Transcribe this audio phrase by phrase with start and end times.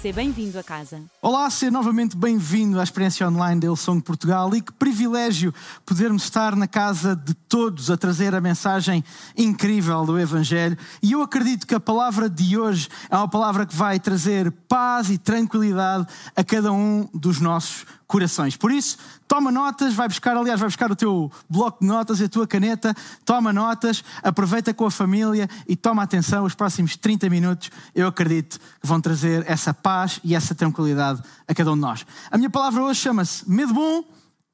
[0.00, 1.02] Seja bem-vindo a casa.
[1.20, 5.52] Olá, seja novamente bem-vindo à experiência online da Hillsong Portugal e que privilégio
[5.84, 9.02] podermos estar na casa de todos a trazer a mensagem
[9.36, 10.78] incrível do Evangelho.
[11.02, 15.10] E eu acredito que a palavra de hoje é uma palavra que vai trazer paz
[15.10, 18.56] e tranquilidade a cada um dos nossos corações.
[18.56, 18.96] Por isso,
[19.28, 22.46] toma notas, vai buscar, aliás, vai buscar o teu bloco de notas e a tua
[22.46, 22.94] caneta,
[23.24, 26.44] toma notas, aproveita com a família e toma atenção.
[26.44, 31.54] Os próximos 30 minutos, eu acredito que vão trazer essa paz e essa tranquilidade a
[31.54, 32.06] cada um de nós.
[32.30, 34.02] A minha palavra hoje chama-se medo bom,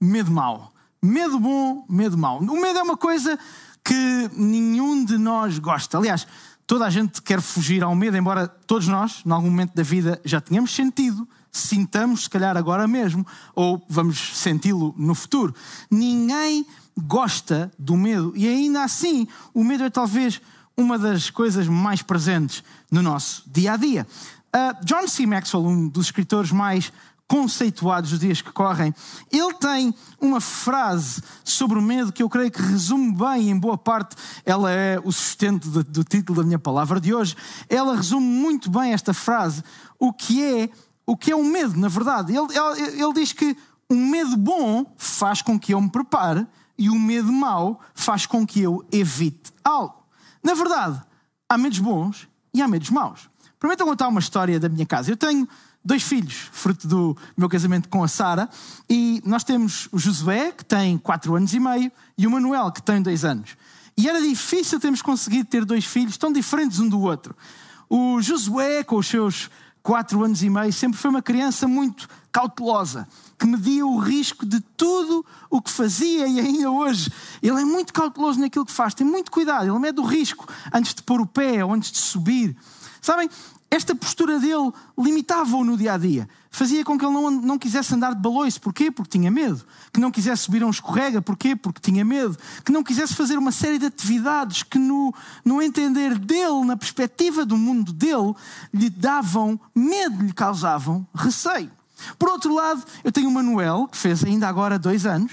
[0.00, 0.73] medo mau.
[1.00, 2.40] Medo bom, medo mau.
[2.40, 3.38] O medo é uma coisa
[3.84, 5.96] que nenhum de nós gosta.
[5.96, 6.26] Aliás,
[6.66, 10.20] toda a gente quer fugir ao medo, embora todos nós, em algum momento da vida,
[10.24, 15.54] já tenhamos sentido sintamos, se calhar agora mesmo, ou vamos senti-lo no futuro.
[15.90, 20.40] Ninguém gosta do medo e ainda assim o medo é talvez
[20.76, 24.06] uma das coisas mais presentes no nosso dia a dia.
[24.54, 25.26] Uh, John C.
[25.26, 26.92] Maxwell, um dos escritores mais
[27.26, 28.95] conceituados dos dias que correm,
[29.32, 33.79] ele tem uma frase sobre o medo que eu creio que resume bem, em boa
[33.79, 34.14] parte,
[34.45, 37.34] ela é o sustento do, do título da minha palavra de hoje.
[37.68, 39.64] Ela resume muito bem esta frase,
[39.98, 40.70] o que é
[41.07, 42.35] o que é um medo, na verdade.
[42.35, 43.57] Ele, ele, ele diz que
[43.91, 46.47] um medo bom faz com que eu me prepare
[46.79, 50.02] e o medo mau faz com que eu evite algo.
[50.43, 51.01] Na verdade,
[51.49, 53.29] há medos bons e há medos maus.
[53.59, 55.10] Permitam contar uma história da minha casa.
[55.10, 55.49] Eu tenho
[55.85, 58.49] dois filhos, fruto do meu casamento com a Sara,
[58.88, 62.82] e nós temos o Josué, que tem 4 anos e meio, e o Manuel, que
[62.82, 63.57] tem 2 anos.
[63.97, 67.37] E era difícil termos conseguido ter dois filhos tão diferentes um do outro.
[67.88, 69.50] O Josué, com os seus
[69.84, 73.06] quatro anos e meio, sempre foi uma criança muito cautelosa,
[73.38, 77.12] que media o risco de tudo o que fazia e ainda hoje.
[77.42, 80.94] Ele é muito cauteloso naquilo que faz, tem muito cuidado, ele mede o risco antes
[80.94, 82.56] de pôr o pé ou antes de subir.
[83.03, 83.28] Sabem,
[83.74, 86.28] esta postura dele limitava-o no dia a dia.
[86.50, 88.60] Fazia com que ele não, não quisesse andar de baloiço.
[88.60, 88.90] Porquê?
[88.90, 89.64] Porque tinha medo.
[89.92, 91.20] Que não quisesse subir a um escorrega.
[91.20, 91.56] Porquê?
[91.56, 92.38] Porque tinha medo.
[92.64, 95.12] Que não quisesse fazer uma série de atividades que, no,
[95.44, 98.34] no entender dele, na perspectiva do mundo dele,
[98.72, 101.70] lhe davam medo, lhe causavam receio.
[102.19, 105.32] Por outro lado, eu tenho o Manuel, que fez ainda agora dois anos,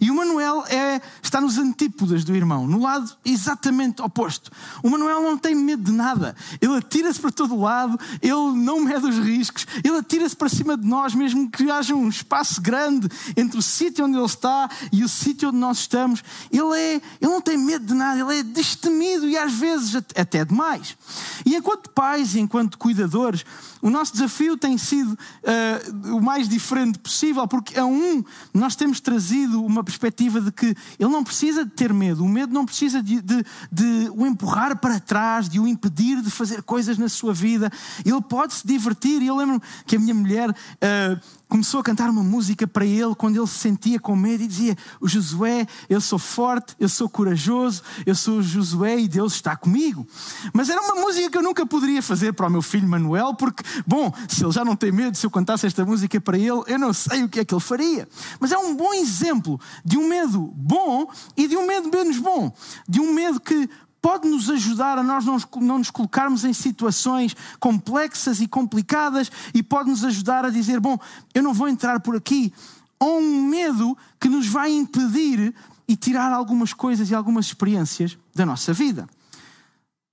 [0.00, 4.50] e o Manuel é, está nos antípodas do irmão, no lado exatamente oposto.
[4.82, 9.06] O Manuel não tem medo de nada, ele atira-se para todo lado, ele não mede
[9.06, 13.58] os riscos, ele atira-se para cima de nós, mesmo que haja um espaço grande entre
[13.58, 16.22] o sítio onde ele está e o sítio onde nós estamos.
[16.50, 20.44] Ele, é, ele não tem medo de nada, ele é destemido e às vezes até
[20.44, 20.96] demais.
[21.44, 23.44] E enquanto pais e enquanto cuidadores,
[23.80, 29.00] o nosso desafio tem sido uh, o mais diferente possível, porque a um nós temos
[29.00, 33.02] trazido uma perspectiva de que ele não precisa de ter medo, o medo não precisa
[33.02, 37.32] de, de, de o empurrar para trás, de o impedir de fazer coisas na sua
[37.32, 37.70] vida.
[38.04, 39.22] Ele pode se divertir.
[39.22, 40.50] E eu lembro que a minha mulher.
[40.50, 44.46] Uh, começou a cantar uma música para ele quando ele se sentia com medo e
[44.46, 49.34] dizia: O Josué, eu sou forte, eu sou corajoso, eu sou o Josué e Deus
[49.34, 50.06] está comigo.
[50.54, 53.62] Mas era uma música que eu nunca poderia fazer para o meu filho Manuel, porque,
[53.86, 56.78] bom, se ele já não tem medo, se eu cantasse esta música para ele, eu
[56.78, 58.08] não sei o que é que ele faria.
[58.40, 62.50] Mas é um bom exemplo de um medo bom e de um medo menos bom,
[62.88, 63.68] de um medo que
[64.02, 69.88] pode nos ajudar a nós não nos colocarmos em situações complexas e complicadas e pode
[69.88, 70.98] nos ajudar a dizer: bom,
[71.32, 72.52] eu não vou entrar por aqui.
[72.98, 75.54] Ou um medo que nos vai impedir
[75.86, 79.08] e tirar algumas coisas e algumas experiências da nossa vida.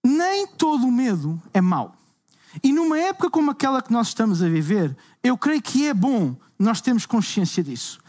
[0.05, 1.95] Nem todo o medo é mau.
[2.63, 6.35] E numa época como aquela que nós estamos a viver, eu creio que é bom
[6.57, 7.99] nós termos consciência disso.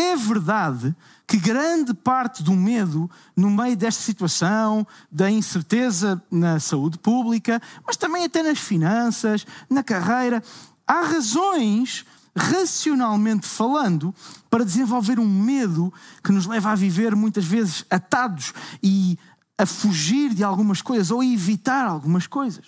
[0.00, 0.96] É verdade
[1.26, 7.98] que grande parte do medo no meio desta situação, da incerteza na saúde pública, mas
[7.98, 10.42] também até nas finanças, na carreira,
[10.88, 14.14] há razões, racionalmente falando,
[14.48, 15.92] para desenvolver um medo
[16.24, 19.18] que nos leva a viver muitas vezes atados e
[19.58, 22.64] a fugir de algumas coisas ou a evitar algumas coisas.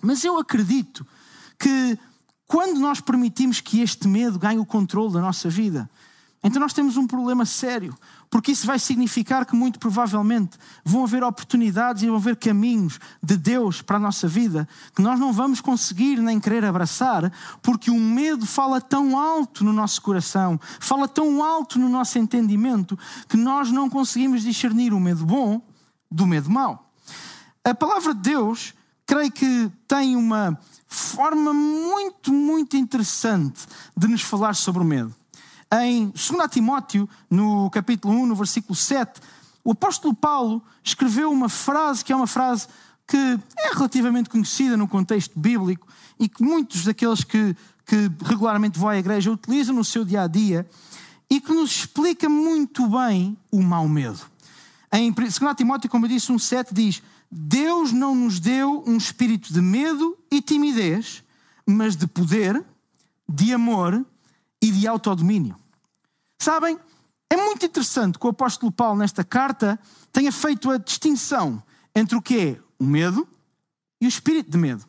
[0.00, 1.06] Mas eu acredito
[1.58, 1.98] que
[2.46, 5.90] quando nós permitimos que este medo ganhe o controle da nossa vida,
[6.44, 7.96] então nós temos um problema sério,
[8.28, 13.34] porque isso vai significar que muito provavelmente vão haver oportunidades e vão haver caminhos de
[13.34, 17.32] Deus para a nossa vida que nós não vamos conseguir nem querer abraçar,
[17.62, 22.98] porque o medo fala tão alto no nosso coração, fala tão alto no nosso entendimento,
[23.26, 25.62] que nós não conseguimos discernir o medo bom
[26.10, 26.92] do medo mau.
[27.64, 28.74] A palavra de Deus
[29.06, 35.23] creio que tem uma forma muito, muito interessante de nos falar sobre o medo.
[35.82, 39.20] Em 2 Timóteo, no capítulo 1, no versículo 7,
[39.64, 42.68] o apóstolo Paulo escreveu uma frase que é uma frase
[43.08, 43.16] que
[43.58, 45.88] é relativamente conhecida no contexto bíblico
[46.18, 50.26] e que muitos daqueles que, que regularmente vão à igreja utilizam no seu dia a
[50.28, 50.64] dia
[51.28, 54.20] e que nos explica muito bem o mau medo.
[54.92, 59.60] Em 2 Timóteo, como eu disse, 1,7 diz: Deus não nos deu um espírito de
[59.60, 61.24] medo e timidez,
[61.66, 62.64] mas de poder,
[63.28, 64.06] de amor
[64.62, 65.63] e de autodomínio.
[66.44, 66.78] Sabem,
[67.30, 69.80] é muito interessante que o apóstolo Paulo, nesta carta,
[70.12, 71.62] tenha feito a distinção
[71.96, 73.26] entre o que é o medo
[73.98, 74.84] e o espírito de medo.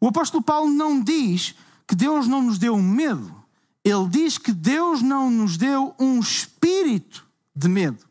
[0.00, 1.56] O apóstolo Paulo não diz
[1.88, 3.34] que Deus não nos deu um medo,
[3.84, 8.06] ele diz que Deus não nos deu um espírito de medo.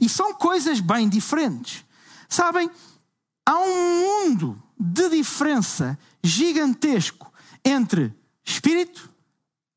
[0.00, 1.84] E são coisas bem diferentes.
[2.28, 2.68] Sabem,
[3.46, 7.32] há um mundo de diferença gigantesco
[7.64, 8.12] entre
[8.44, 9.08] espírito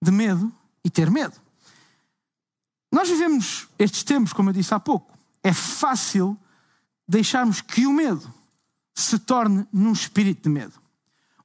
[0.01, 0.51] de medo
[0.83, 1.44] e ter medo.
[2.95, 5.11] Nós vivemos estes tempos, como eu disse há pouco.
[5.43, 6.37] É fácil
[7.05, 8.33] deixarmos que o medo
[8.93, 10.75] se torne num espírito de medo.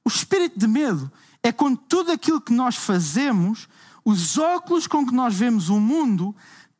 [0.05, 1.11] O espírito de medo
[1.43, 3.67] é quando tudo aquilo que nós fazemos,
[4.05, 6.33] os óculos com que nós vemos o mundo,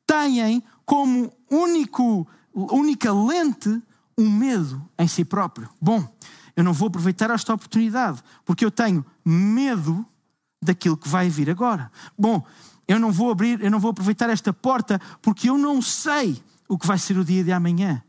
[0.07, 3.83] têm como único, única lente
[4.17, 5.69] um medo em si próprio.
[5.81, 6.07] Bom,
[6.55, 10.05] eu não vou aproveitar esta oportunidade porque eu tenho medo
[10.61, 11.91] daquilo que vai vir agora.
[12.17, 12.45] Bom,
[12.91, 16.77] eu não vou abrir, eu não vou aproveitar esta porta porque eu não sei o
[16.77, 18.03] que vai ser o dia de amanhã.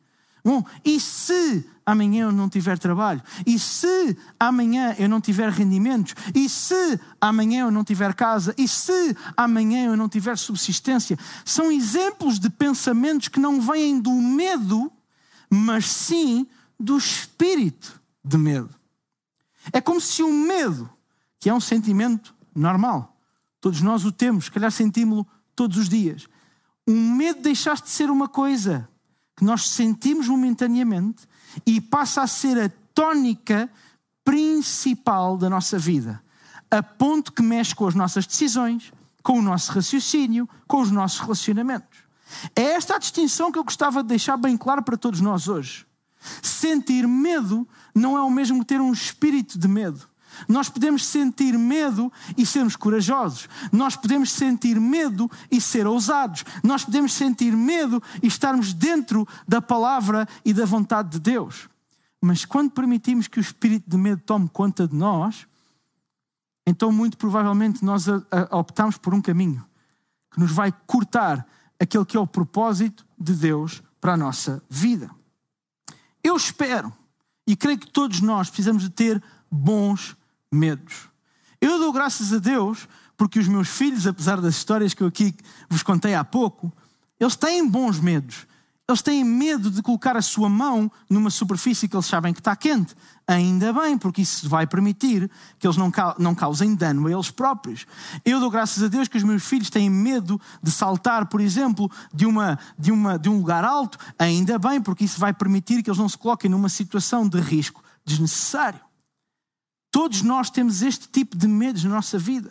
[0.44, 3.22] Bom, e se amanhã eu não tiver trabalho?
[3.46, 6.16] E se amanhã eu não tiver rendimentos?
[6.34, 8.52] E se amanhã eu não tiver casa?
[8.58, 11.16] E se amanhã eu não tiver subsistência?
[11.44, 14.90] São exemplos de pensamentos que não vêm do medo,
[15.48, 16.44] mas sim
[16.78, 18.70] do espírito de medo.
[19.72, 20.90] É como se o medo,
[21.38, 23.11] que é um sentimento normal,
[23.62, 25.24] todos nós o temos, se calhar sentimos-lo
[25.54, 26.26] todos os dias.
[26.84, 28.88] O medo deixaste de ser uma coisa
[29.36, 31.28] que nós sentimos momentaneamente
[31.64, 33.70] e passa a ser a tónica
[34.24, 36.20] principal da nossa vida,
[36.68, 38.92] a ponto que mexe com as nossas decisões,
[39.22, 42.00] com o nosso raciocínio, com os nossos relacionamentos.
[42.56, 45.86] É esta a distinção que eu gostava de deixar bem claro para todos nós hoje.
[46.42, 50.08] Sentir medo não é o mesmo que ter um espírito de medo.
[50.48, 53.48] Nós podemos sentir medo e sermos corajosos.
[53.70, 56.44] Nós podemos sentir medo e ser ousados.
[56.62, 61.68] Nós podemos sentir medo e estarmos dentro da palavra e da vontade de Deus.
[62.20, 65.46] Mas quando permitimos que o espírito de medo tome conta de nós,
[66.66, 68.06] então muito provavelmente nós
[68.50, 69.64] optamos por um caminho
[70.30, 71.46] que nos vai cortar
[71.78, 75.10] aquele que é o propósito de Deus para a nossa vida.
[76.22, 76.92] Eu espero
[77.46, 80.16] e creio que todos nós precisamos de ter bons
[80.52, 81.08] medos.
[81.60, 85.34] Eu dou graças a Deus porque os meus filhos, apesar das histórias que eu aqui
[85.70, 86.72] vos contei há pouco,
[87.18, 88.46] eles têm bons medos.
[88.88, 92.54] Eles têm medo de colocar a sua mão numa superfície que eles sabem que está
[92.56, 92.94] quente.
[93.26, 97.86] Ainda bem, porque isso vai permitir que eles não causem dano a eles próprios.
[98.24, 101.90] Eu dou graças a Deus que os meus filhos têm medo de saltar, por exemplo,
[102.12, 103.98] de, uma, de, uma, de um lugar alto.
[104.18, 107.82] Ainda bem, porque isso vai permitir que eles não se coloquem numa situação de risco
[108.04, 108.80] desnecessário.
[109.92, 112.50] Todos nós temos este tipo de medos na nossa vida.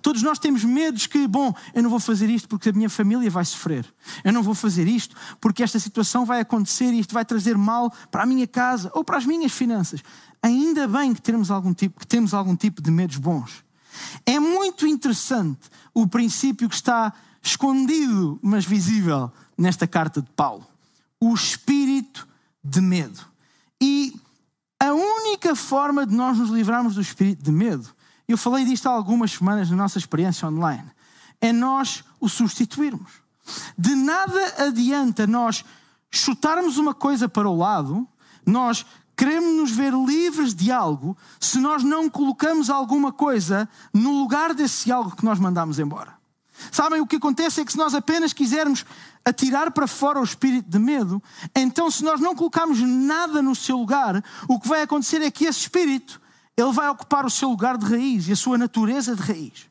[0.00, 3.30] Todos nós temos medos que, bom, eu não vou fazer isto porque a minha família
[3.30, 3.84] vai sofrer.
[4.24, 7.92] Eu não vou fazer isto porque esta situação vai acontecer e isto vai trazer mal
[8.10, 10.02] para a minha casa ou para as minhas finanças.
[10.42, 13.62] Ainda bem que temos algum tipo, que temos algum tipo de medos bons.
[14.24, 17.12] É muito interessante o princípio que está
[17.42, 20.66] escondido, mas visível nesta carta de Paulo.
[21.20, 22.26] O espírito
[22.64, 23.20] de medo.
[23.78, 24.14] E
[24.80, 27.88] a única forma de nós nos livrarmos do espírito de medo,
[28.26, 30.90] eu falei disto há algumas semanas na nossa experiência online,
[31.40, 33.12] é nós o substituirmos.
[33.76, 35.64] De nada adianta nós
[36.10, 38.08] chutarmos uma coisa para o lado,
[38.46, 44.54] nós queremos nos ver livres de algo, se nós não colocamos alguma coisa no lugar
[44.54, 46.19] desse algo que nós mandamos embora.
[46.70, 48.84] Sabem, o que acontece é que se nós apenas quisermos
[49.24, 51.22] atirar para fora o espírito de medo,
[51.54, 55.44] então se nós não colocarmos nada no seu lugar, o que vai acontecer é que
[55.44, 56.20] esse espírito,
[56.56, 59.68] ele vai ocupar o seu lugar de raiz e a sua natureza de raiz.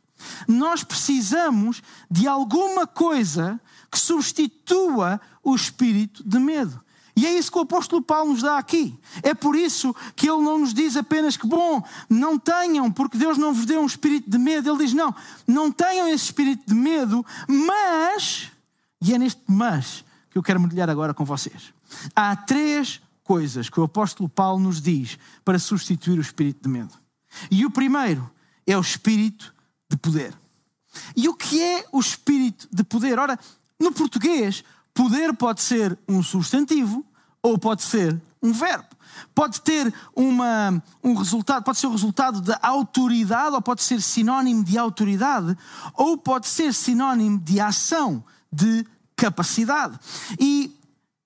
[0.47, 3.59] Nós precisamos de alguma coisa
[3.91, 6.81] que substitua o espírito de medo.
[7.19, 8.97] E é isso que o apóstolo Paulo nos dá aqui.
[9.21, 13.37] É por isso que ele não nos diz apenas que, bom, não tenham, porque Deus
[13.37, 14.69] não vos deu um espírito de medo.
[14.69, 15.13] Ele diz, não,
[15.45, 18.49] não tenham esse espírito de medo, mas,
[19.01, 21.73] e é neste mas que eu quero mergulhar agora com vocês.
[22.15, 26.93] Há três coisas que o apóstolo Paulo nos diz para substituir o espírito de medo.
[27.51, 28.31] E o primeiro
[28.65, 29.53] é o espírito
[29.89, 30.33] de poder.
[31.17, 33.19] E o que é o espírito de poder?
[33.19, 33.37] Ora,
[33.77, 37.05] no português, poder pode ser um substantivo
[37.41, 38.85] ou pode ser um verbo.
[39.33, 44.63] Pode ter uma, um resultado, pode ser o resultado da autoridade, ou pode ser sinónimo
[44.63, 45.57] de autoridade,
[45.95, 49.99] ou pode ser sinónimo de ação, de capacidade.
[50.39, 50.78] E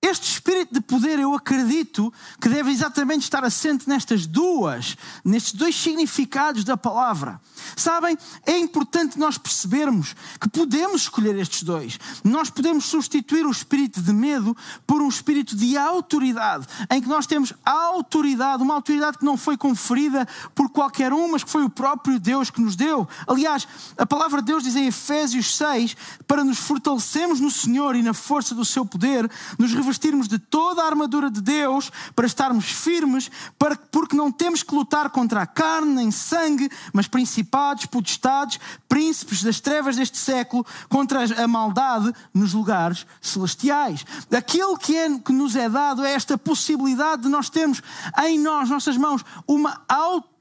[0.06, 5.74] este espírito de poder, eu acredito que deve exatamente estar assente nestas duas, nestes dois
[5.74, 7.40] significados da palavra.
[7.74, 11.98] Sabem, é importante nós percebermos que podemos escolher estes dois.
[12.22, 14.54] Nós podemos substituir o espírito de medo
[14.86, 19.56] por um espírito de autoridade, em que nós temos autoridade, uma autoridade que não foi
[19.56, 23.08] conferida por qualquer um, mas que foi o próprio Deus que nos deu.
[23.26, 25.96] Aliás, a palavra de Deus diz em Efésios 6
[26.26, 30.82] para nos fortalecermos no Senhor e na força do seu poder, nos revestirmos de toda
[30.82, 35.46] a armadura de Deus para estarmos firmes, para, porque não temos que lutar contra a
[35.46, 38.58] carne nem sangue, mas principados, potestades,
[38.88, 44.04] príncipes das trevas deste século, contra a maldade nos lugares celestiais.
[44.36, 47.82] Aquilo que, é, que nos é dado é esta possibilidade de nós termos
[48.24, 49.82] em nós, nossas mãos, uma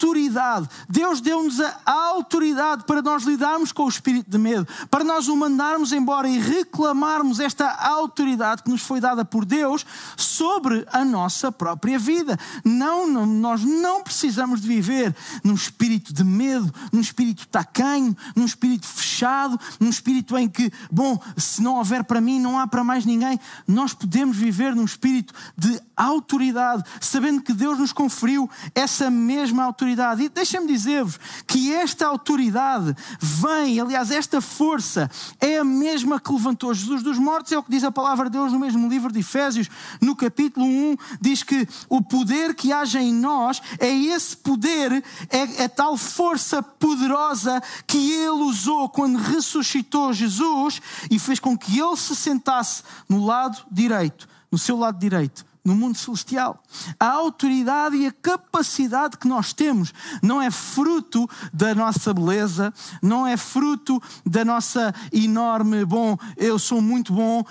[0.03, 0.69] autoridade.
[0.89, 5.35] Deus deu-nos a autoridade para nós lidarmos com o espírito de medo, para nós o
[5.35, 9.85] mandarmos embora e reclamarmos esta autoridade que nos foi dada por Deus
[10.33, 12.37] sobre a nossa própria vida.
[12.65, 18.45] Não, não, nós não precisamos de viver num espírito de medo, num espírito tacanho, num
[18.45, 22.83] espírito fechado, num espírito em que, bom, se não houver para mim, não há para
[22.83, 23.39] mais ninguém.
[23.67, 30.23] Nós podemos viver num espírito de autoridade, sabendo que Deus nos conferiu essa mesma autoridade.
[30.23, 35.09] E deixem-me dizer-vos que esta autoridade vem, aliás, esta força
[35.39, 38.37] é a mesma que levantou Jesus dos mortos, é o que diz a palavra de
[38.37, 39.69] Deus no mesmo livro de Efésios,
[40.01, 45.63] no capítulo 1, diz que o poder que age em nós é esse poder, é
[45.65, 51.97] a tal força poderosa que ele usou quando ressuscitou Jesus e fez com que ele
[51.97, 56.61] se sentasse no lado direito, no seu lado direito no mundo celestial.
[56.99, 63.25] A autoridade e a capacidade que nós temos não é fruto da nossa beleza, não
[63.25, 67.45] é fruto da nossa enorme, bom, eu sou muito bom,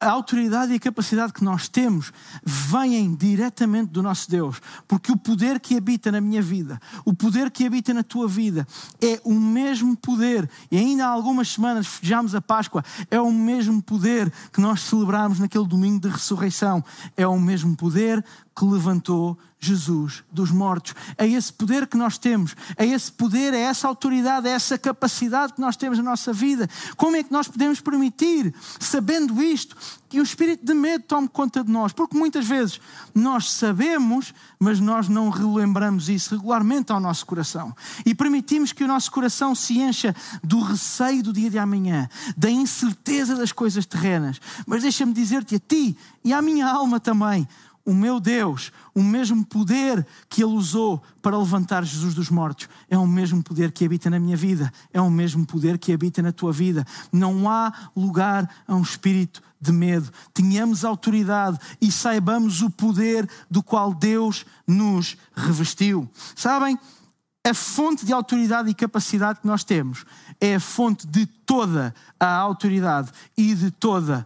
[0.00, 5.16] a autoridade e a capacidade que nós temos vêm diretamente do nosso Deus, porque o
[5.16, 8.66] poder que habita na minha vida, o poder que habita na tua vida,
[9.00, 13.82] é o mesmo poder, e ainda há algumas semanas festejamos a Páscoa, é o mesmo
[13.82, 16.82] poder que nós celebramos naquele domingo de ressurreição,
[17.16, 18.24] é o mesmo poder
[18.60, 20.94] que levantou Jesus dos mortos.
[21.16, 25.54] É esse poder que nós temos, é esse poder, é essa autoridade, é essa capacidade
[25.54, 26.68] que nós temos na nossa vida.
[26.94, 29.74] Como é que nós podemos permitir, sabendo isto,
[30.10, 31.92] que o espírito de medo tome conta de nós?
[31.94, 32.78] Porque muitas vezes
[33.14, 37.74] nós sabemos, mas nós não relembramos isso regularmente ao nosso coração.
[38.04, 40.14] E permitimos que o nosso coração se encha
[40.44, 44.38] do receio do dia de amanhã, da incerteza das coisas terrenas.
[44.66, 47.48] Mas deixa-me dizer-te a ti e à minha alma também
[47.90, 52.96] o meu Deus, o mesmo poder que Ele usou para levantar Jesus dos mortos, é
[52.96, 56.30] o mesmo poder que habita na minha vida, é o mesmo poder que habita na
[56.30, 56.86] tua vida.
[57.12, 60.08] Não há lugar a um espírito de medo.
[60.32, 66.08] Tenhamos autoridade e saibamos o poder do qual Deus nos revestiu.
[66.36, 66.78] Sabem?
[67.44, 70.04] A fonte de autoridade e capacidade que nós temos
[70.40, 74.24] é a fonte de toda a autoridade e de toda a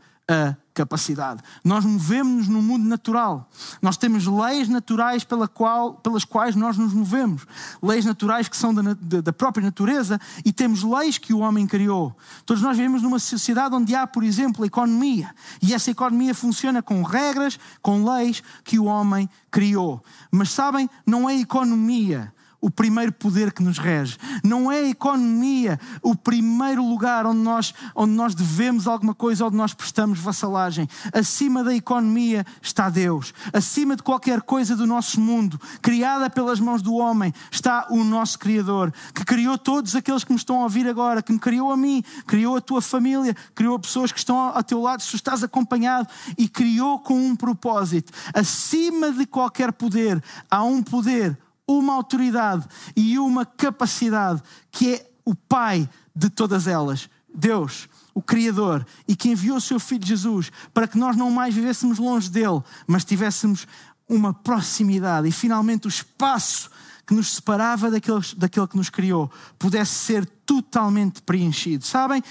[0.75, 1.41] capacidade.
[1.63, 3.49] Nós movemos-nos no mundo natural.
[3.81, 7.47] Nós temos leis naturais pela qual, pelas quais nós nos movemos.
[7.83, 8.83] Leis naturais que são da,
[9.21, 12.17] da, própria natureza e temos leis que o homem criou.
[12.45, 15.33] Todos nós vivemos numa sociedade onde há, por exemplo, a economia.
[15.63, 20.03] E essa economia funciona com regras, com leis que o homem criou.
[20.31, 22.33] Mas sabem, não é economia
[22.65, 24.17] o primeiro poder que nos rege.
[24.43, 29.57] Não é a economia o primeiro lugar onde nós, onde nós devemos alguma coisa, onde
[29.57, 30.89] nós prestamos vassalagem.
[31.13, 33.35] Acima da economia está Deus.
[33.53, 38.39] Acima de qualquer coisa do nosso mundo, criada pelas mãos do homem, está o nosso
[38.39, 41.77] Criador, que criou todos aqueles que me estão a ouvir agora, que me criou a
[41.77, 45.45] mim, criou a tua família, criou pessoas que estão ao teu lado, se tu estás
[45.45, 48.11] acompanhado, e criou com um propósito.
[48.33, 55.35] Acima de qualquer poder, há um poder uma autoridade e uma capacidade que é o
[55.35, 60.87] Pai de todas elas, Deus, o Criador, e que enviou o seu Filho Jesus para
[60.87, 63.67] que nós não mais vivêssemos longe dele, mas tivéssemos
[64.09, 66.71] uma proximidade e finalmente o espaço
[67.07, 71.85] que nos separava daquele, daquele que nos criou pudesse ser totalmente preenchido.
[71.85, 72.23] Sabem?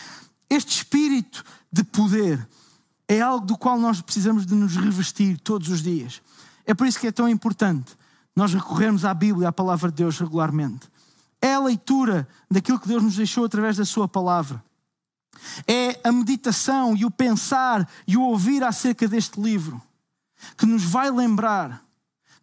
[0.49, 2.47] Este espírito de poder
[3.07, 6.21] é algo do qual nós precisamos de nos revestir todos os dias.
[6.65, 7.95] É por isso que é tão importante
[8.35, 10.89] nós recorrermos à Bíblia, à palavra de Deus regularmente.
[11.41, 14.63] É a leitura daquilo que Deus nos deixou através da Sua palavra.
[15.67, 19.81] É a meditação e o pensar e o ouvir acerca deste livro
[20.57, 21.83] que nos vai lembrar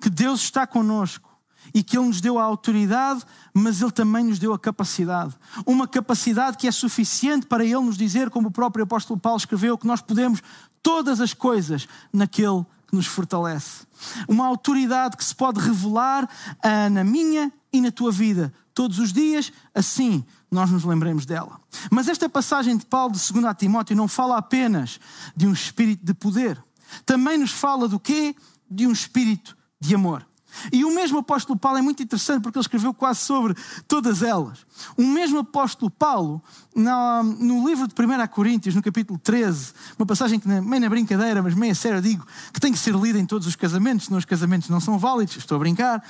[0.01, 1.29] que Deus está conosco
[1.75, 5.37] e que Ele nos deu a autoridade, mas Ele também nos deu a capacidade.
[5.67, 9.77] Uma capacidade que é suficiente para Ele nos dizer, como o próprio apóstolo Paulo escreveu,
[9.77, 10.43] que nós podemos
[10.83, 13.87] todas as coisas naquele que nos fortalece.
[14.29, 19.13] Uma autoridade que se pode revelar uh, na minha e na tua vida todos os
[19.13, 21.61] dias, assim nós nos lembremos dela.
[21.91, 24.99] Mas esta passagem de Paulo de 2 Timóteo não fala apenas
[25.37, 26.63] de um espírito de poder,
[27.07, 28.35] também nos fala do quê?
[28.69, 30.27] De um espírito de amor.
[30.73, 33.55] E o mesmo apóstolo Paulo é muito interessante porque ele escreveu quase sobre
[33.87, 34.67] todas elas.
[34.97, 36.43] O mesmo apóstolo Paulo,
[36.75, 41.55] no livro de 1 Coríntios, no capítulo 13, uma passagem que meio na brincadeira, mas
[41.55, 44.25] meio a sério digo, que tem que ser lida em todos os casamentos, senão os
[44.25, 46.03] casamentos não são válidos, estou a brincar.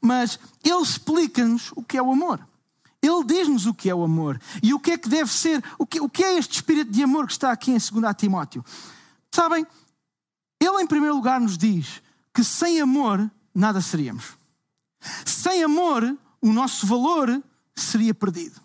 [0.00, 2.40] Mas ele explica-nos o que é o amor.
[3.02, 5.86] Ele diz-nos o que é o amor e o que é que deve ser, o
[5.86, 8.64] que, o que é este espírito de amor que está aqui em 2 Timóteo.
[9.30, 9.66] Sabem,
[10.58, 12.00] ele em primeiro lugar nos diz
[12.32, 14.36] que sem amor nada seríamos.
[15.24, 17.42] Sem amor, o nosso valor
[17.74, 18.60] seria perdido.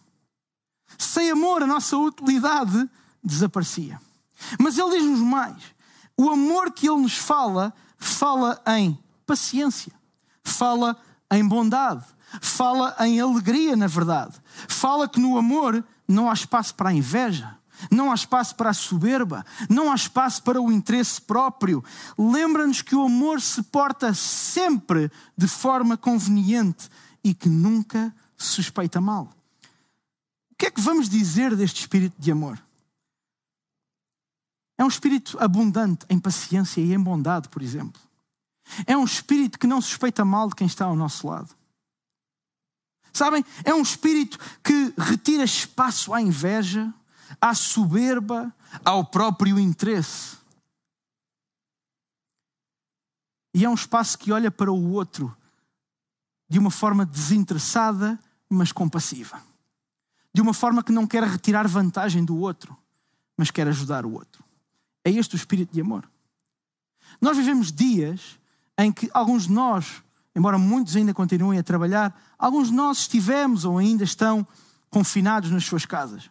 [0.98, 2.90] Sem amor, a nossa utilidade
[3.24, 4.02] desaparecia.
[4.60, 5.62] Mas ele diz-nos mais:
[6.18, 9.94] o amor que ele nos fala, fala em paciência,
[10.44, 10.98] fala
[11.32, 12.06] em bondade,
[12.42, 14.36] fala em alegria, na verdade.
[14.68, 17.59] Fala que no amor não há espaço para a inveja,
[17.92, 21.84] não há espaço para a soberba, não há espaço para o interesse próprio.
[22.18, 26.90] Lembra-nos que o amor se porta sempre de forma conveniente
[27.24, 29.30] e que nunca suspeita mal.
[30.52, 32.62] O que é que vamos dizer deste espírito de amor?
[34.78, 38.02] É um espírito abundante em paciência e em bondade, por exemplo.
[38.86, 41.54] É um espírito que não suspeita mal de quem está ao nosso lado.
[43.12, 43.44] Sabem?
[43.64, 46.94] É um espírito que retira espaço à inveja,
[47.40, 50.38] à soberba, ao próprio interesse.
[53.54, 55.36] E é um espaço que olha para o outro
[56.48, 59.42] de uma forma desinteressada, mas compassiva.
[60.34, 62.76] De uma forma que não quer retirar vantagem do outro,
[63.38, 64.44] mas quer ajudar o outro.
[65.04, 66.10] É este o espírito de amor.
[67.22, 68.40] Nós vivemos dias
[68.78, 70.02] em que alguns de nós,
[70.36, 74.46] embora muitos ainda continuem a trabalhar, alguns de nós estivemos ou ainda estão
[74.90, 76.30] confinados nas suas casas.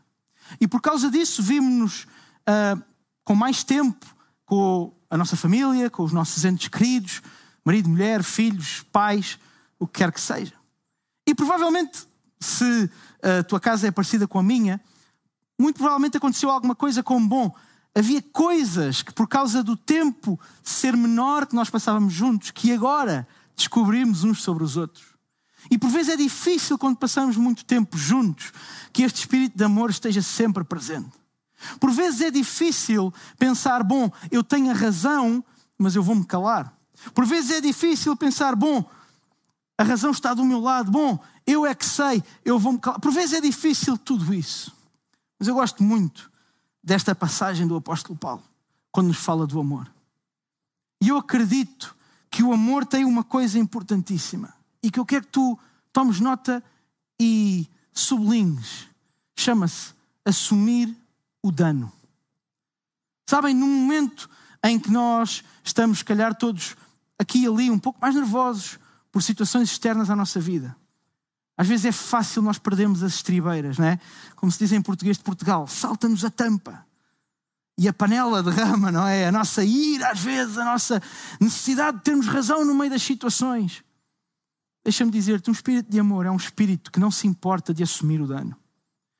[0.60, 2.82] E por causa disso, vimos-nos uh,
[3.24, 4.06] com mais tempo
[4.44, 7.22] com a nossa família, com os nossos entes queridos,
[7.64, 9.38] marido, mulher, filhos, pais,
[9.78, 10.54] o que quer que seja.
[11.26, 12.06] E provavelmente,
[12.40, 12.90] se
[13.22, 14.80] a tua casa é parecida com a minha,
[15.60, 17.54] muito provavelmente aconteceu alguma coisa como bom.
[17.94, 23.26] Havia coisas que, por causa do tempo ser menor que nós passávamos juntos, que agora
[23.56, 25.17] descobrimos uns sobre os outros.
[25.70, 28.52] E por vezes é difícil, quando passamos muito tempo juntos,
[28.92, 31.10] que este espírito de amor esteja sempre presente.
[31.80, 35.44] Por vezes é difícil pensar, bom, eu tenho a razão,
[35.76, 36.72] mas eu vou-me calar.
[37.14, 38.88] Por vezes é difícil pensar, bom,
[39.76, 43.00] a razão está do meu lado, bom, eu é que sei, eu vou-me calar.
[43.00, 44.72] Por vezes é difícil tudo isso.
[45.38, 46.30] Mas eu gosto muito
[46.82, 48.42] desta passagem do apóstolo Paulo,
[48.90, 49.90] quando nos fala do amor.
[51.02, 51.94] E eu acredito
[52.30, 55.58] que o amor tem uma coisa importantíssima e que eu quero que tu
[55.92, 56.62] tomes nota
[57.20, 58.86] e sublinhes.
[59.36, 59.92] Chama-se
[60.24, 60.96] assumir
[61.42, 61.92] o dano.
[63.28, 64.28] Sabem, no momento
[64.64, 66.76] em que nós estamos, se calhar, todos
[67.18, 68.78] aqui e ali um pouco mais nervosos
[69.10, 70.76] por situações externas à nossa vida.
[71.56, 73.98] Às vezes é fácil nós perdermos as estribeiras, não é?
[74.36, 76.86] Como se diz em português de Portugal, salta-nos a tampa.
[77.76, 79.26] E a panela derrama, não é?
[79.26, 81.02] A nossa ira, às vezes, a nossa
[81.40, 83.82] necessidade de termos razão no meio das situações.
[84.84, 88.20] Deixa-me dizer-te: um espírito de amor é um espírito que não se importa de assumir
[88.20, 88.56] o dano.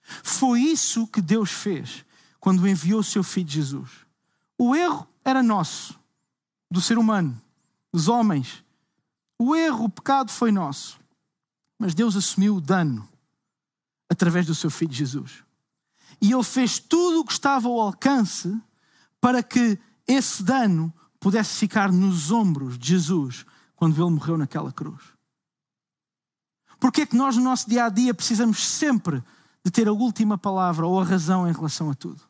[0.01, 2.05] Foi isso que Deus fez
[2.41, 3.91] quando enviou o seu filho Jesus.
[4.57, 5.99] O erro era nosso,
[6.71, 7.41] do ser humano,
[7.93, 8.65] dos homens.
[9.39, 10.99] O erro, o pecado foi nosso.
[11.79, 13.09] Mas Deus assumiu o dano
[14.11, 15.45] através do seu filho Jesus.
[16.21, 18.61] E ele fez tudo o que estava ao alcance
[19.21, 23.45] para que esse dano pudesse ficar nos ombros de Jesus
[23.77, 25.03] quando ele morreu naquela cruz.
[26.81, 29.23] Porque é que nós, no nosso dia a dia, precisamos sempre
[29.65, 32.21] de ter a última palavra ou a razão em relação a tudo?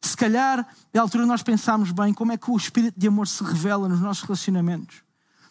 [0.00, 3.08] Se calhar, é a altura de nós pensarmos bem como é que o espírito de
[3.08, 5.02] amor se revela nos nossos relacionamentos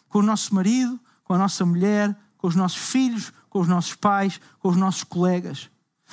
[0.08, 3.94] com o nosso marido, com a nossa mulher, com os nossos filhos, com os nossos
[3.94, 5.68] pais, com os nossos colegas.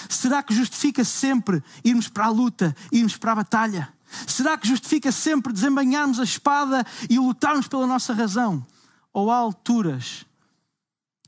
[0.10, 3.88] Será que justifica sempre irmos para a luta, irmos para a batalha?
[4.28, 8.66] Será que justifica sempre desembanharmos a espada e lutarmos pela nossa razão?
[9.16, 10.26] ou há alturas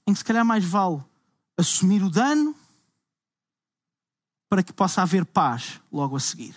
[0.08, 1.04] em que se calhar mais vale
[1.58, 2.56] assumir o dano
[4.50, 6.56] para que possa haver paz logo a seguir.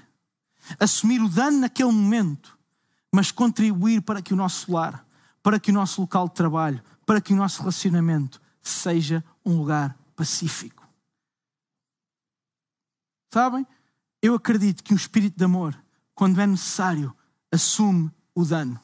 [0.78, 2.56] Assumir o dano naquele momento,
[3.12, 5.04] mas contribuir para que o nosso lar,
[5.42, 9.98] para que o nosso local de trabalho, para que o nosso relacionamento seja um lugar
[10.14, 10.86] pacífico.
[13.32, 13.66] Sabem?
[14.22, 15.76] Eu acredito que o espírito de amor,
[16.14, 17.16] quando é necessário,
[17.50, 18.78] assume o dano.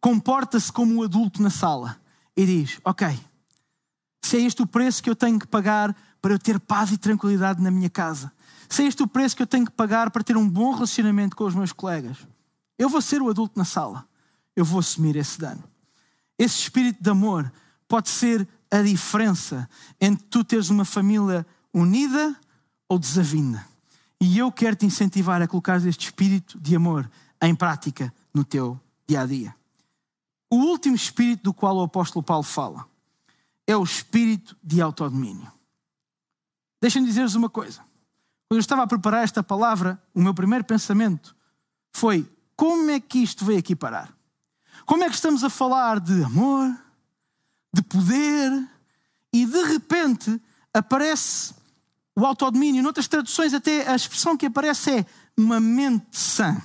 [0.00, 2.00] Comporta-se como um adulto na sala
[2.36, 3.18] e diz: Ok,
[4.26, 6.98] se é este o preço que eu tenho que pagar para eu ter paz e
[6.98, 8.32] tranquilidade na minha casa,
[8.68, 11.36] se é este o preço que eu tenho que pagar para ter um bom relacionamento
[11.36, 12.18] com os meus colegas,
[12.76, 14.04] eu vou ser o adulto na sala,
[14.56, 15.62] eu vou assumir esse dano.
[16.36, 17.50] Esse espírito de amor
[17.86, 19.68] pode ser a diferença
[20.00, 22.34] entre tu teres uma família unida
[22.88, 23.64] ou desavinda.
[24.20, 27.08] E eu quero te incentivar a colocar este espírito de amor
[27.40, 29.54] em prática no teu dia a dia.
[30.50, 32.95] O último espírito do qual o apóstolo Paulo fala
[33.66, 35.50] é o espírito de autodomínio.
[36.80, 37.80] Deixem-me dizer-vos uma coisa.
[38.48, 41.34] Quando eu estava a preparar esta palavra, o meu primeiro pensamento
[41.94, 44.14] foi: como é que isto veio aqui parar?
[44.84, 46.74] Como é que estamos a falar de amor,
[47.74, 48.68] de poder,
[49.32, 50.40] e de repente
[50.72, 51.54] aparece
[52.14, 52.82] o autodomínio.
[52.82, 56.56] Noutras traduções, até a expressão que aparece é uma mente sã.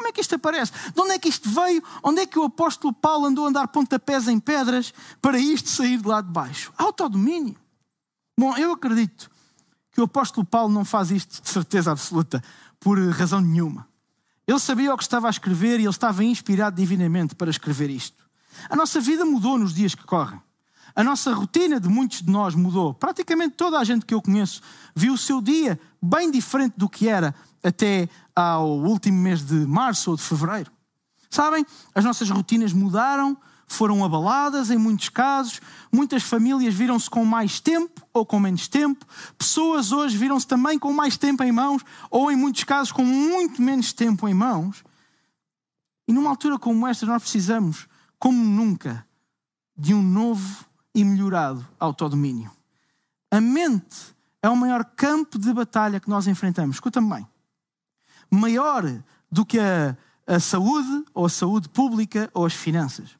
[0.00, 0.72] Como é que isto aparece?
[0.94, 1.82] De onde é que isto veio?
[2.02, 5.98] Onde é que o apóstolo Paulo andou a andar pontapés em pedras para isto sair
[5.98, 6.72] de lá de baixo?
[6.78, 7.54] Autodomínio.
[8.34, 9.30] Bom, eu acredito
[9.92, 12.42] que o apóstolo Paulo não faz isto de certeza absoluta,
[12.80, 13.86] por razão nenhuma.
[14.46, 18.24] Ele sabia o que estava a escrever e ele estava inspirado divinamente para escrever isto.
[18.70, 20.40] A nossa vida mudou nos dias que correm.
[20.96, 22.94] A nossa rotina de muitos de nós mudou.
[22.94, 24.62] Praticamente toda a gente que eu conheço
[24.96, 30.10] viu o seu dia bem diferente do que era até ao último mês de março
[30.10, 30.70] ou de fevereiro.
[31.30, 31.64] Sabem?
[31.94, 35.60] As nossas rotinas mudaram, foram abaladas em muitos casos.
[35.92, 39.06] Muitas famílias viram-se com mais tempo ou com menos tempo.
[39.38, 43.62] Pessoas hoje viram-se também com mais tempo em mãos ou, em muitos casos, com muito
[43.62, 44.82] menos tempo em mãos.
[46.08, 47.86] E numa altura como esta, nós precisamos,
[48.18, 49.06] como nunca,
[49.76, 52.50] de um novo e melhorado autodomínio.
[53.30, 53.96] A mente
[54.42, 56.76] é o maior campo de batalha que nós enfrentamos.
[56.76, 57.29] Escuta-me bem.
[58.30, 58.84] Maior
[59.30, 63.10] do que a, a saúde, ou a saúde pública, ou as finanças.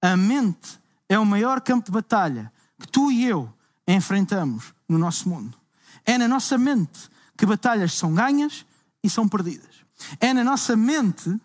[0.00, 0.78] A mente
[1.08, 3.52] é o maior campo de batalha que tu e eu
[3.86, 5.56] enfrentamos no nosso mundo.
[6.04, 8.66] É na nossa mente que batalhas são ganhas
[9.02, 9.84] e são perdidas.
[10.20, 11.40] É na nossa mente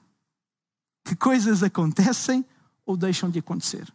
[1.03, 2.45] que coisas acontecem
[2.85, 3.91] ou deixam de acontecer.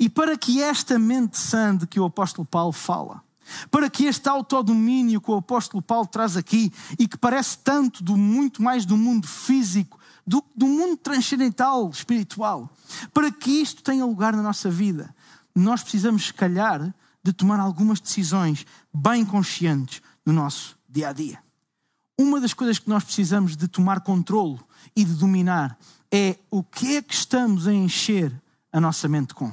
[0.00, 3.22] E para que esta mente sã de que o apóstolo Paulo fala,
[3.70, 8.16] para que este autodomínio que o apóstolo Paulo traz aqui e que parece tanto do
[8.16, 12.68] muito mais do mundo físico do, do mundo transcendental espiritual,
[13.14, 15.14] para que isto tenha lugar na nossa vida,
[15.54, 21.38] nós precisamos, se calhar, de tomar algumas decisões bem conscientes no nosso dia a dia.
[22.18, 24.58] Uma das coisas que nós precisamos de tomar controle
[24.94, 25.78] e de dominar
[26.10, 28.32] é o que é que estamos a encher
[28.72, 29.52] a nossa mente com.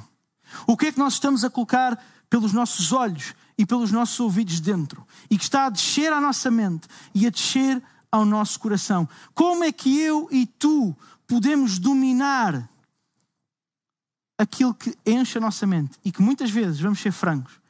[0.66, 4.60] O que é que nós estamos a colocar pelos nossos olhos e pelos nossos ouvidos
[4.60, 9.08] dentro e que está a descer à nossa mente e a descer ao nosso coração.
[9.34, 12.68] Como é que eu e tu podemos dominar
[14.38, 17.60] aquilo que enche a nossa mente e que muitas vezes, vamos ser francos,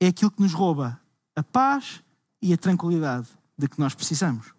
[0.00, 1.00] é aquilo que nos rouba
[1.36, 2.02] a paz
[2.40, 4.54] e a tranquilidade de que nós precisamos?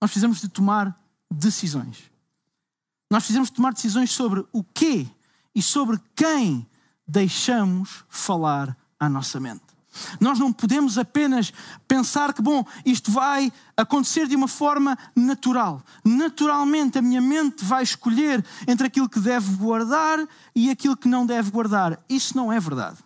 [0.00, 0.98] Nós precisamos de tomar
[1.30, 2.10] decisões.
[3.10, 5.06] Nós precisamos de tomar decisões sobre o quê
[5.54, 6.66] e sobre quem
[7.06, 9.76] deixamos falar à nossa mente.
[10.20, 11.52] Nós não podemos apenas
[11.88, 15.82] pensar que, bom, isto vai acontecer de uma forma natural.
[16.04, 20.18] Naturalmente, a minha mente vai escolher entre aquilo que deve guardar
[20.54, 21.98] e aquilo que não deve guardar.
[22.08, 22.98] Isso não é verdade.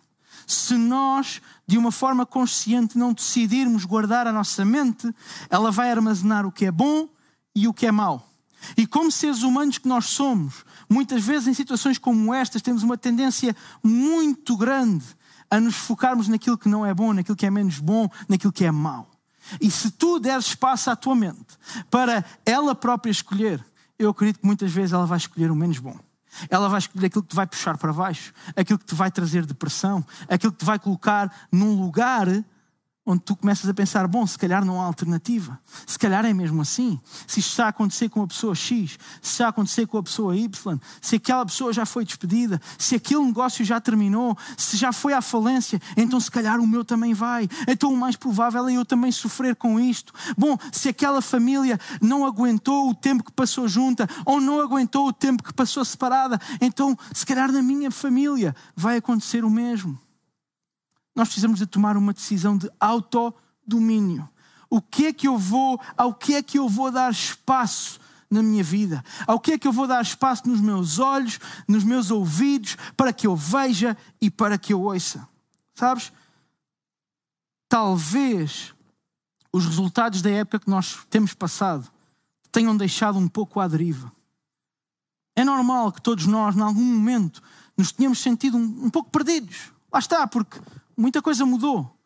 [0.45, 5.13] Se nós, de uma forma consciente, não decidirmos guardar a nossa mente,
[5.49, 7.07] ela vai armazenar o que é bom
[7.55, 8.30] e o que é mau.
[8.77, 12.97] E como seres humanos que nós somos, muitas vezes em situações como estas, temos uma
[12.97, 15.05] tendência muito grande
[15.49, 18.65] a nos focarmos naquilo que não é bom, naquilo que é menos bom, naquilo que
[18.65, 19.09] é mau.
[19.59, 21.57] E se tu deres espaço à tua mente
[21.89, 23.63] para ela própria escolher,
[23.97, 25.97] eu acredito que muitas vezes ela vai escolher o menos bom.
[26.49, 29.45] Ela vai escolher aquilo que te vai puxar para baixo, aquilo que te vai trazer
[29.45, 32.27] depressão, aquilo que te vai colocar num lugar
[33.11, 36.61] onde tu começas a pensar: bom, se calhar não há alternativa, se calhar é mesmo
[36.61, 36.99] assim.
[37.27, 40.03] Se isto está a acontecer com a pessoa X, se está a acontecer com a
[40.03, 44.93] pessoa Y, se aquela pessoa já foi despedida, se aquele negócio já terminou, se já
[44.93, 47.47] foi à falência, então se calhar o meu também vai.
[47.67, 50.13] Então o mais provável é eu também sofrer com isto.
[50.37, 55.13] Bom, se aquela família não aguentou o tempo que passou junta ou não aguentou o
[55.13, 59.99] tempo que passou separada, então se calhar na minha família vai acontecer o mesmo
[61.21, 64.27] nós precisamos de tomar uma decisão de autodomínio.
[64.67, 68.41] O que é que eu vou, ao que é que eu vou dar espaço na
[68.41, 69.05] minha vida?
[69.27, 73.13] Ao que é que eu vou dar espaço nos meus olhos, nos meus ouvidos, para
[73.13, 75.27] que eu veja e para que eu ouça?
[75.75, 76.11] Sabes?
[77.69, 78.73] Talvez
[79.53, 81.87] os resultados da época que nós temos passado
[82.51, 84.11] tenham deixado um pouco à deriva.
[85.35, 87.43] É normal que todos nós, em algum momento,
[87.77, 89.71] nos tenhamos sentido um, um pouco perdidos.
[89.93, 90.59] Lá está, porque
[90.97, 91.97] muita coisa mudou,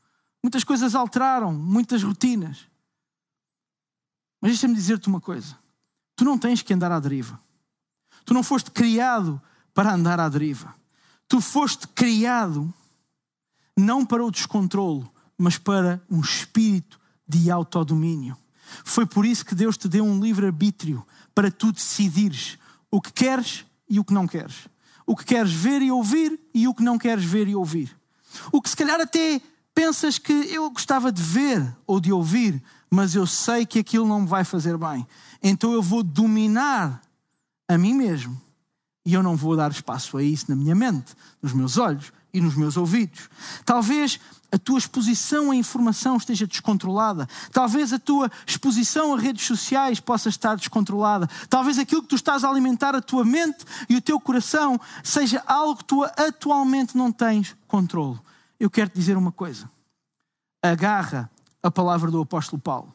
[0.42, 2.68] muitas coisas alteraram, muitas rotinas.
[4.42, 5.58] Mas deixa-me dizer-te uma coisa:
[6.16, 7.40] tu não tens que andar à deriva.
[8.24, 9.42] Tu não foste criado
[9.74, 10.74] para andar à deriva.
[11.28, 12.74] Tu foste criado
[13.78, 18.38] não para o descontrolo, mas para um espírito de autodomínio.
[18.84, 22.58] Foi por isso que Deus te deu um livre-arbítrio para tu decidires
[22.90, 24.68] o que queres e o que não queres.
[25.06, 27.96] O que queres ver e ouvir e o que não queres ver e ouvir.
[28.52, 29.42] O que se calhar até
[29.74, 34.22] pensas que eu gostava de ver ou de ouvir, mas eu sei que aquilo não
[34.22, 35.06] me vai fazer bem.
[35.44, 37.02] Então eu vou dominar
[37.68, 38.40] a mim mesmo
[39.06, 42.42] e eu não vou dar espaço a isso na minha mente, nos meus olhos e
[42.42, 43.30] nos meus ouvidos.
[43.64, 44.20] Talvez
[44.52, 47.28] a tua exposição à informação esteja descontrolada.
[47.52, 51.30] Talvez a tua exposição a redes sociais possa estar descontrolada.
[51.50, 55.42] Talvez aquilo que tu estás a alimentar a tua mente e o teu coração seja
[55.48, 58.20] algo que tu atualmente não tens controle.
[58.60, 59.70] Eu quero te dizer uma coisa.
[60.62, 61.32] Agarra
[61.64, 62.94] a palavra do apóstolo Paulo.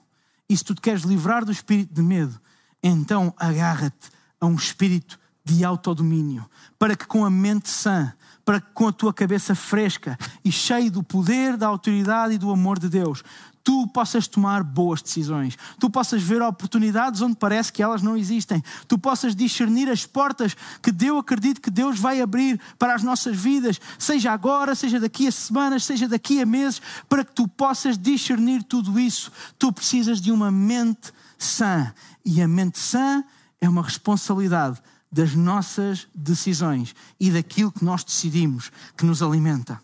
[0.51, 2.39] E se tu te queres livrar do espírito de medo,
[2.83, 6.49] então agarra-te a um espírito de autodomínio,
[6.79, 8.13] para que com a mente sã
[8.51, 12.51] para que com a tua cabeça fresca e cheia do poder, da autoridade e do
[12.51, 13.23] amor de Deus,
[13.63, 18.61] tu possas tomar boas decisões, tu possas ver oportunidades onde parece que elas não existem,
[18.89, 23.37] tu possas discernir as portas que eu acredito que Deus vai abrir para as nossas
[23.37, 27.97] vidas, seja agora, seja daqui a semanas, seja daqui a meses, para que tu possas
[27.97, 29.31] discernir tudo isso.
[29.61, 31.95] Tu precisas de uma mente sã.
[32.25, 33.23] E a mente sã
[33.61, 39.81] é uma responsabilidade das nossas decisões e daquilo que nós decidimos que nos alimenta.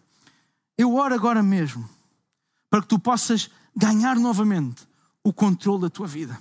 [0.78, 1.88] Eu oro agora mesmo
[2.70, 4.86] para que tu possas ganhar novamente
[5.24, 6.38] o controle da tua vida,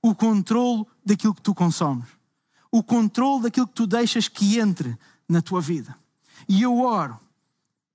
[0.00, 2.08] o controle daquilo que tu consomes,
[2.70, 4.96] o controle daquilo que tu deixas que entre
[5.28, 5.96] na tua vida.
[6.48, 7.18] E eu oro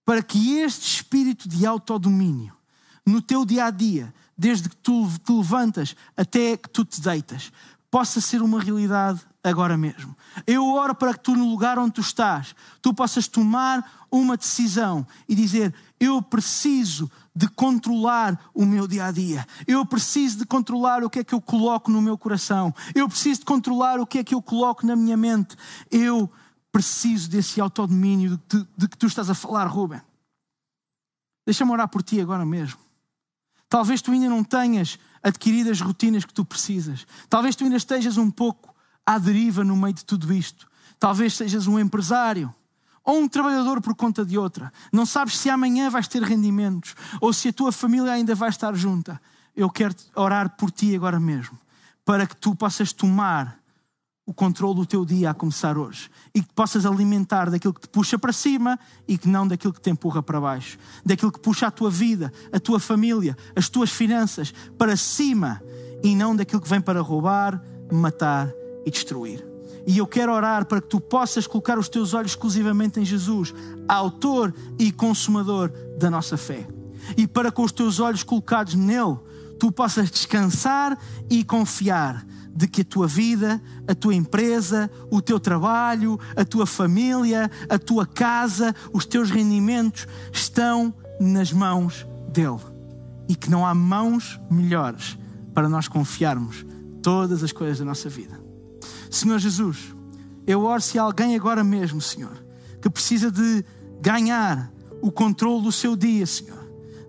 [0.05, 2.53] para que este espírito de autodomínio
[3.05, 7.51] no teu dia a dia, desde que tu te levantas até que tu te deitas,
[7.89, 10.15] possa ser uma realidade agora mesmo.
[10.45, 15.05] Eu oro para que tu, no lugar onde tu estás, tu possas tomar uma decisão
[15.27, 19.45] e dizer: Eu preciso de controlar o meu dia a dia.
[19.67, 22.73] Eu preciso de controlar o que é que eu coloco no meu coração.
[22.95, 25.55] Eu preciso de controlar o que é que eu coloco na minha mente.
[25.91, 26.29] Eu
[26.71, 30.01] preciso desse autodomínio de, de que tu estás a falar, Ruben.
[31.45, 32.79] Deixa-me orar por ti agora mesmo.
[33.69, 37.05] Talvez tu ainda não tenhas adquirido as rotinas que tu precisas.
[37.29, 38.73] Talvez tu ainda estejas um pouco
[39.07, 40.67] à deriva no meio de tudo isto.
[40.99, 42.53] Talvez sejas um empresário
[43.05, 44.69] ou um trabalhador por conta de outra.
[44.91, 48.75] Não sabes se amanhã vais ter rendimentos ou se a tua família ainda vai estar
[48.75, 49.21] junta.
[49.55, 51.57] Eu quero orar por ti agora mesmo,
[52.03, 53.57] para que tu possas tomar
[54.25, 57.87] o controle do teu dia a começar hoje e que possas alimentar daquilo que te
[57.87, 61.67] puxa para cima e que não daquilo que te empurra para baixo, daquilo que puxa
[61.67, 65.61] a tua vida, a tua família, as tuas finanças para cima
[66.03, 68.51] e não daquilo que vem para roubar, matar
[68.87, 69.45] e destruir.
[69.85, 73.53] E eu quero orar para que tu possas colocar os teus olhos exclusivamente em Jesus,
[73.87, 75.69] autor e consumador
[75.99, 76.65] da nossa fé.
[77.17, 79.17] E para com os teus olhos colocados nele,
[79.59, 80.97] tu possas descansar
[81.29, 86.65] e confiar de que a tua vida, a tua empresa, o teu trabalho, a tua
[86.65, 92.61] família, a tua casa, os teus rendimentos estão nas mãos dele.
[93.27, 95.17] E que não há mãos melhores
[95.53, 96.65] para nós confiarmos
[97.01, 98.46] todas as coisas da nossa vida.
[99.17, 99.95] Senhor Jesus,
[100.45, 102.43] eu oro se alguém agora mesmo, Senhor,
[102.81, 103.65] que precisa de
[103.99, 106.59] ganhar o controle do seu dia, Senhor,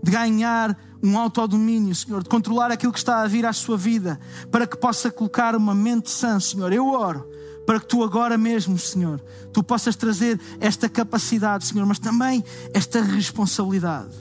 [0.02, 4.18] de ganhar um autodomínio, Senhor, de controlar aquilo que está a vir à sua vida,
[4.50, 6.72] para que possa colocar uma mente sã, Senhor.
[6.72, 7.28] Eu oro
[7.66, 9.20] para que tu agora mesmo, Senhor,
[9.52, 12.42] tu possas trazer esta capacidade, Senhor, mas também
[12.72, 14.14] esta responsabilidade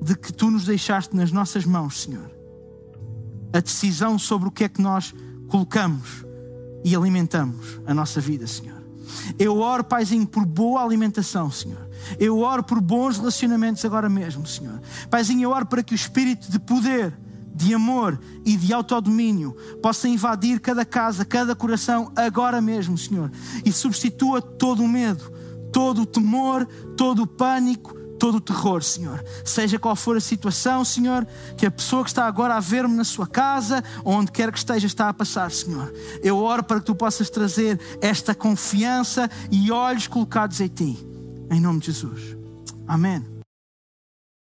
[0.00, 2.30] de que tu nos deixaste nas nossas mãos, Senhor.
[3.52, 5.12] A decisão sobre o que é que nós
[5.48, 6.24] colocamos
[6.84, 8.82] e alimentamos a nossa vida, Senhor.
[9.38, 11.88] Eu oro, Paizinho, por boa alimentação, Senhor.
[12.18, 14.80] Eu oro por bons relacionamentos agora mesmo, Senhor.
[15.10, 17.12] Paizinho, eu oro para que o espírito de poder,
[17.54, 23.30] de amor e de autodomínio possa invadir cada casa, cada coração agora mesmo, Senhor.
[23.64, 25.30] E substitua todo o medo,
[25.72, 26.66] todo o temor,
[26.96, 29.20] todo o pânico, todo o terror, Senhor.
[29.44, 33.02] Seja qual for a situação, Senhor, que a pessoa que está agora a ver-me na
[33.02, 35.92] sua casa, onde quer que esteja, está a passar, Senhor.
[36.22, 40.96] Eu oro para que tu possas trazer esta confiança e olhos colocados em ti.
[41.50, 42.36] Em nome de Jesus.
[42.86, 43.31] Amém.